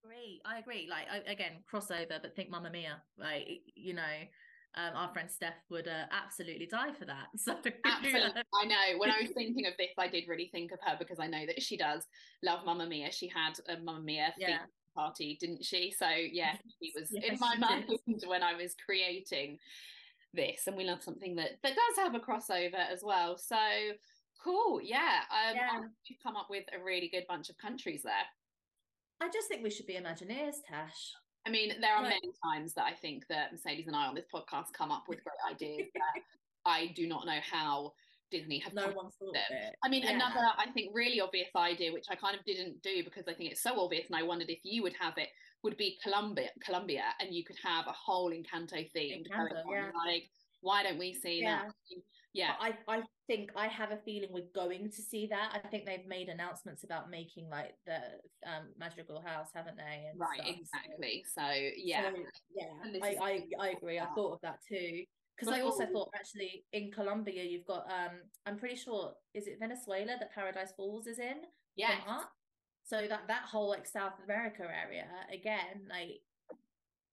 [0.09, 0.41] I agree.
[0.45, 0.87] I agree.
[0.89, 3.01] Like I, again, crossover, but think Mamma Mia.
[3.17, 4.01] Like you know,
[4.75, 7.27] um, our friend Steph would uh, absolutely die for that.
[7.37, 7.55] So
[7.85, 8.97] absolutely, I know.
[8.97, 11.45] When I was thinking of this, I did really think of her because I know
[11.45, 12.05] that she does
[12.43, 13.11] love Mamma Mia.
[13.11, 14.59] She had a Mamma Mia yeah.
[14.95, 15.93] party, didn't she?
[15.97, 18.23] So yeah, she was yes, in my mind did.
[18.27, 19.59] when I was creating
[20.33, 23.37] this, and we love something that that does have a crossover as well.
[23.37, 23.57] So
[24.43, 25.21] cool, yeah.
[25.31, 25.79] Um, yeah.
[26.09, 28.13] We've come up with a really good bunch of countries there.
[29.21, 31.13] I just think we should be Imagineers, Tash.
[31.45, 34.25] I mean, there are many times that I think that Mercedes and I on this
[34.33, 36.21] podcast come up with great ideas that
[36.65, 37.93] I do not know how
[38.29, 38.73] Disney have.
[38.73, 39.43] No one thought them.
[39.49, 39.75] it.
[39.83, 40.11] I mean, yeah.
[40.11, 43.51] another I think really obvious idea, which I kind of didn't do because I think
[43.51, 45.29] it's so obvious, and I wondered if you would have it,
[45.63, 49.25] would be Colombia, Colombia, and you could have a whole Encanto themed.
[49.27, 49.89] Encanto, yeah.
[50.05, 50.29] Like,
[50.61, 51.63] why don't we see yeah.
[51.63, 51.73] that?
[52.33, 55.51] Yeah, I I think I have a feeling we're going to see that.
[55.53, 57.97] I think they've made announcements about making like the
[58.45, 60.07] um Madrigal House, haven't they?
[60.09, 60.55] And right, stuff.
[60.59, 61.23] exactly.
[61.25, 62.17] So, so yeah, so,
[62.55, 63.99] yeah, I, I I agree.
[63.99, 65.03] I thought of that too
[65.39, 69.57] because I also thought actually in Colombia you've got um I'm pretty sure is it
[69.59, 71.37] Venezuela that Paradise Falls is in?
[71.75, 71.95] Yeah.
[72.83, 76.21] So that that whole like South America area again, like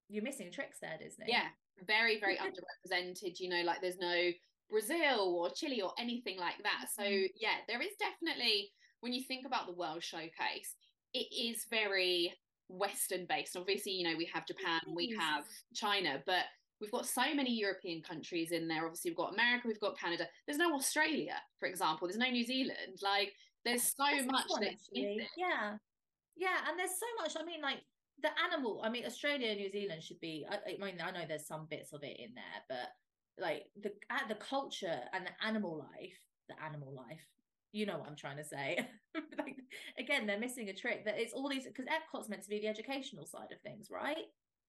[0.08, 1.26] you're missing tricks there, Disney.
[1.28, 1.46] Yeah,
[1.86, 3.38] very very underrepresented.
[3.40, 4.30] You know, like there's no
[4.70, 6.86] Brazil or Chile or anything like that.
[6.94, 7.28] So mm.
[7.40, 10.74] yeah, there is definitely when you think about the World Showcase,
[11.14, 12.32] it is very
[12.68, 13.56] Western based.
[13.56, 15.44] Obviously, you know we have Japan, we have
[15.74, 16.44] China, but
[16.80, 18.84] we've got so many European countries in there.
[18.84, 20.26] Obviously, we've got America, we've got Canada.
[20.46, 22.08] There's no Australia, for example.
[22.08, 22.98] There's no New Zealand.
[23.02, 23.32] Like
[23.64, 25.74] there's so much that's yeah,
[26.36, 27.36] yeah, and there's so much.
[27.40, 27.78] I mean, like
[28.22, 28.80] the animal.
[28.84, 30.46] I mean, Australia, New Zealand should be.
[30.48, 32.88] I, I mean, I know there's some bits of it in there, but
[33.38, 33.92] like the
[34.28, 36.18] the culture and the animal life,
[36.48, 37.24] the animal life.
[37.72, 38.78] You know what I'm trying to say.
[39.38, 39.56] like
[39.98, 41.04] again, they're missing a trick.
[41.04, 44.26] That it's all these because Epcot's meant to be the educational side of things, right?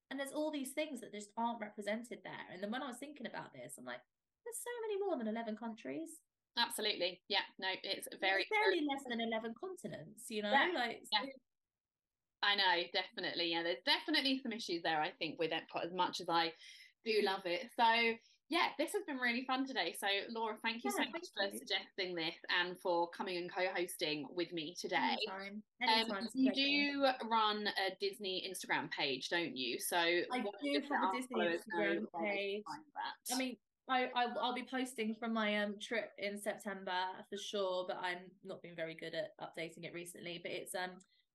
[0.09, 2.47] And there's all these things that just aren't represented there.
[2.51, 3.99] And then when I was thinking about this, I'm like,
[4.45, 6.24] there's so many more than 11 countries.
[6.57, 7.20] Absolutely.
[7.28, 7.43] Yeah.
[7.59, 8.47] No, it's very.
[8.49, 10.51] Barely less than 11 continents, you know?
[10.51, 10.72] Yeah.
[10.74, 11.28] Like, yeah.
[12.41, 13.51] I know, definitely.
[13.51, 16.53] Yeah, there's definitely some issues there, I think, with Epcot as much as I
[17.03, 17.68] do love it.
[17.76, 17.84] So,
[18.50, 19.93] yeah, this has been really fun today.
[20.00, 24.28] So, Laura, thank you yeah, so much for suggesting this and for coming and co-hosting
[24.34, 25.18] with me today.
[25.30, 25.64] Anytime.
[25.82, 26.18] Anytime.
[26.18, 29.80] Um, you do run a Disney Instagram page, don't you?
[29.80, 30.22] So I
[30.64, 32.64] do have a Disney Instagram page.
[33.34, 33.58] I mean,
[33.89, 38.20] I, I will be posting from my um trip in September for sure, but I'm
[38.45, 40.39] not been very good at updating it recently.
[40.41, 40.91] But it's um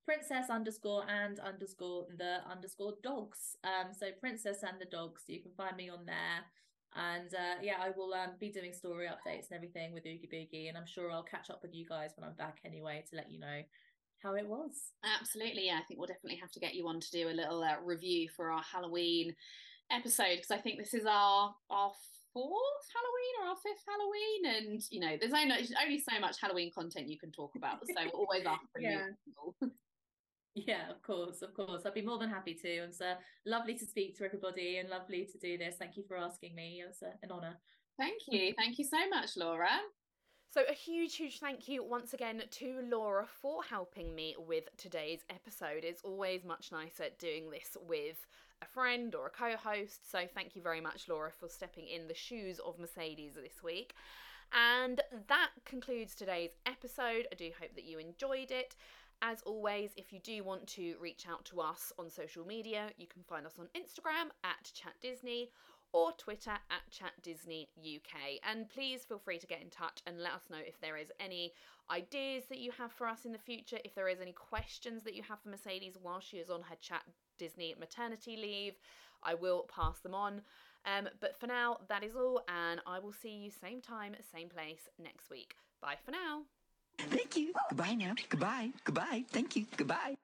[0.07, 3.57] princess underscore and underscore the underscore dogs.
[3.65, 5.25] Um, so princess and the dogs.
[5.29, 6.45] You can find me on there.
[6.95, 10.69] And uh, yeah, I will um, be doing story updates and everything with Oogie Boogie,
[10.69, 13.31] and I'm sure I'll catch up with you guys when I'm back anyway to let
[13.31, 13.63] you know
[14.23, 14.93] how it was.
[15.05, 15.79] Absolutely, yeah.
[15.81, 18.29] I think we'll definitely have to get you on to do a little uh, review
[18.37, 19.35] for our Halloween
[19.91, 21.93] episode because I think this is our our
[22.33, 26.71] fourth Halloween or our fifth Halloween, and you know, there's only only so much Halloween
[26.75, 29.09] content you can talk about, so we're always after yeah.
[30.55, 31.83] Yeah, of course, of course.
[31.87, 32.69] I'd be more than happy to.
[32.69, 33.15] It's uh,
[33.47, 35.77] lovely to speak to everybody and lovely to do this.
[35.79, 36.83] Thank you for asking me.
[36.83, 37.57] It was uh, an honour.
[37.99, 38.53] Thank you.
[38.57, 39.71] Thank you so much, Laura.
[40.53, 45.21] So, a huge, huge thank you once again to Laura for helping me with today's
[45.31, 45.85] episode.
[45.85, 48.27] It's always much nicer doing this with
[48.61, 50.11] a friend or a co host.
[50.11, 53.95] So, thank you very much, Laura, for stepping in the shoes of Mercedes this week.
[54.53, 57.27] And that concludes today's episode.
[57.33, 58.77] I do hope that you enjoyed it.
[59.25, 63.07] As always, if you do want to reach out to us on social media, you
[63.07, 65.51] can find us on Instagram at Chat Disney
[65.93, 68.41] or Twitter at Chat Disney UK.
[68.43, 71.13] And please feel free to get in touch and let us know if there is
[71.21, 71.53] any
[71.89, 75.15] ideas that you have for us in the future, if there is any questions that
[75.15, 77.03] you have for Mercedes while she is on her Chat
[77.39, 78.75] Disney maternity leave.
[79.23, 80.41] I will pass them on.
[80.85, 84.49] Um, but for now, that is all, and I will see you same time, same
[84.49, 85.55] place next week.
[85.81, 86.43] Bye for now.
[86.99, 87.53] Thank you.
[87.69, 88.15] Goodbye now.
[88.29, 88.71] Goodbye.
[88.85, 89.25] Goodbye.
[89.31, 89.67] Thank you.
[89.77, 90.15] Goodbye.